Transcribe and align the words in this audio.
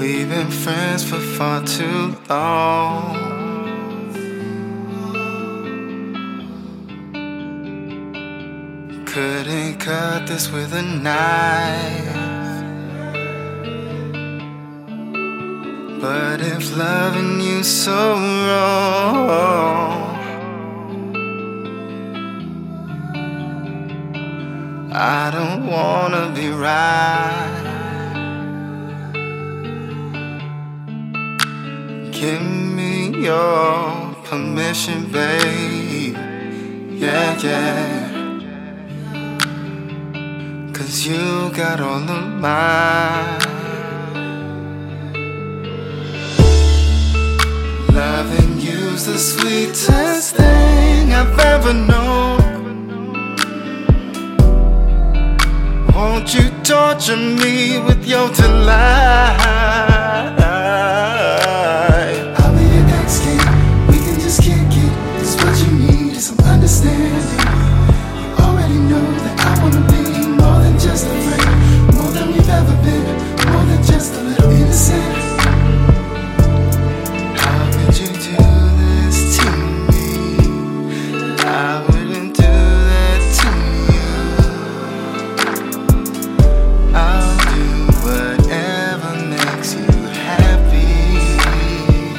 We've 0.00 0.30
been 0.30 0.50
friends 0.50 1.04
for 1.04 1.20
far 1.20 1.62
too 1.62 2.16
long. 2.26 3.16
Couldn't 9.04 9.78
cut 9.78 10.26
this 10.26 10.50
with 10.50 10.72
a 10.72 10.80
knife. 10.80 12.14
But 16.00 16.40
if 16.40 16.74
loving 16.74 17.42
you 17.42 17.62
so 17.62 18.14
wrong, 18.14 20.16
I 24.94 25.30
don't 25.30 25.66
wanna 25.66 26.32
be 26.34 26.48
right. 26.48 27.59
Give 32.20 32.42
me 32.42 33.16
your 33.24 34.14
permission, 34.24 35.10
babe. 35.10 36.14
Yeah, 36.90 37.40
yeah. 37.40 38.10
Cause 40.74 41.06
you 41.06 41.50
got 41.56 41.80
all 41.80 42.10
of 42.18 42.26
mine. 42.44 43.40
Loving 47.88 48.60
you's 48.60 49.06
the 49.06 49.16
sweetest 49.16 50.36
thing 50.36 51.14
I've 51.14 51.38
ever 51.38 51.72
known. 51.72 52.38
Won't 55.94 56.34
you 56.34 56.50
torture 56.64 57.16
me 57.16 57.78
with 57.78 58.06
your 58.06 58.28
delight? 58.34 59.89
I 81.62 81.62
wouldn't 81.86 82.34
do 82.36 82.42
that 82.42 83.20
to 83.38 83.50
you. 83.92 84.10
I'll 86.94 87.36
do 87.54 87.66
whatever 88.04 89.10
makes 89.28 89.70
you 89.74 89.90
happy. 90.28 90.92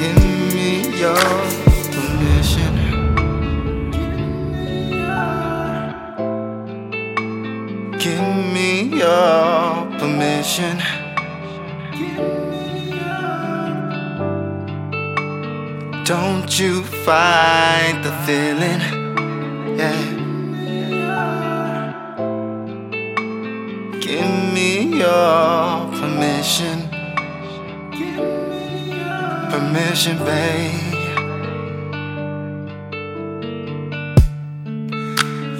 Give 0.00 0.22
me 0.54 0.70
your 0.98 1.28
permission. 1.94 2.72
Give 8.04 8.28
me 8.54 8.70
your 9.02 9.86
permission. 10.00 10.74
Don't 16.04 16.50
you 16.58 16.82
fight 16.82 18.00
the 18.02 18.12
feeling, 18.26 18.80
yeah. 19.78 20.02
Give 24.00 24.30
me 24.52 24.98
your 24.98 25.86
permission, 25.98 26.76
give 27.92 28.18
me 28.50 28.94
permission, 29.50 30.18
babe. 30.18 30.94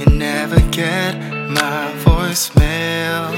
You 0.00 0.06
never 0.06 0.60
get 0.70 1.14
my 1.58 1.92
voicemail. 2.04 3.37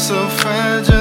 So 0.00 0.26
fragile 0.30 0.99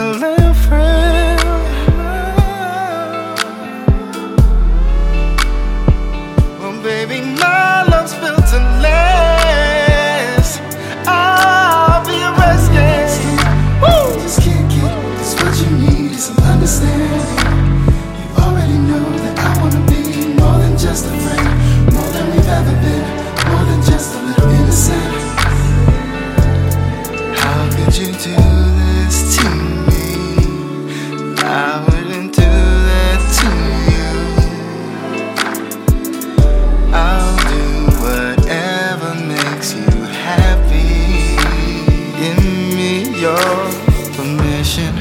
permission. 44.69 44.95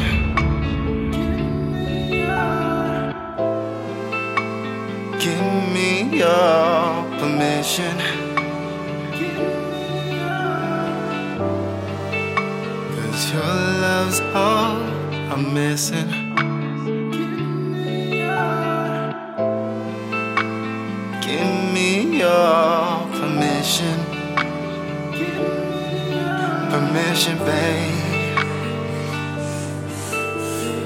Give 5.18 5.72
me 5.74 6.18
your 6.18 7.04
permission. 7.18 7.96
Cause 12.94 13.32
your 13.32 13.54
love's 13.84 14.20
all 14.34 14.80
I'm 15.32 15.52
missing. 15.52 16.08
Give 21.20 21.52
me 21.74 22.18
your 22.18 23.06
permission. 23.18 23.98
Give 25.12 25.36
me 25.36 26.70
permission, 26.70 27.38
babe. 27.38 27.87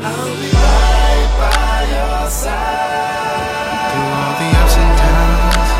I'll 0.04 0.34
be 0.40 0.50
right 0.50 1.30
by 1.38 1.78
your 1.94 2.26
side. 2.28 3.86
Through 3.90 4.10
all 4.18 4.34
the 4.40 4.50
ups 4.62 4.76
and 4.82 4.92
downs, 4.98 5.70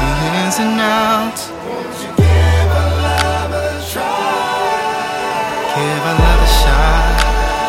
the 0.00 0.08
ins 0.40 0.58
and 0.64 0.80
outs. 0.80 1.42
Won't 1.68 1.96
you 2.00 2.10
give 2.16 2.70
our 2.80 2.92
love 3.04 3.52
a 3.52 3.68
try? 3.92 4.88
Give 5.76 6.02
our 6.10 6.16
love 6.24 6.42
a 6.42 6.50
shot. 6.60 7.16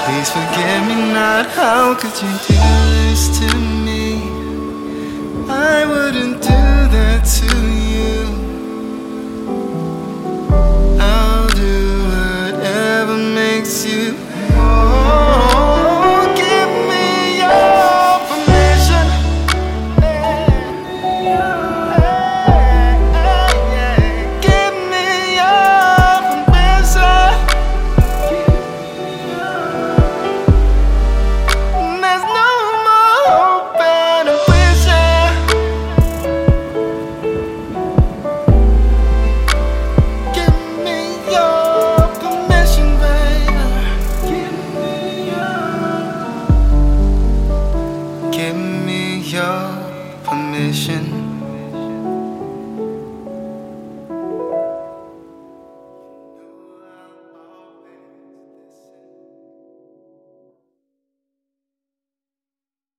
Please 0.05 0.29
forgive 0.31 0.81
me 0.87 0.95
not. 1.13 1.45
How 1.51 1.93
could 1.95 2.15
you 2.23 2.31
do 2.47 2.55
this 2.95 3.21
to 3.39 3.47
me? 3.57 4.08